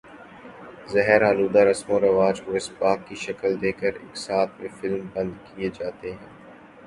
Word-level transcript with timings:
زہر 0.91 1.21
آلودہ 1.29 1.61
رسم 1.69 1.89
و 1.93 1.99
رواج 2.01 2.35
کو 2.43 2.49
اسباق 2.59 2.97
کی 3.07 3.15
شکل 3.25 3.51
دے 3.61 3.71
کر 3.79 3.93
اقساط 4.05 4.49
میں 4.59 4.69
فلم 4.77 5.03
بند 5.13 5.31
کئے 5.47 5.67
جاتے 5.77 6.07
ہیں 6.11 6.29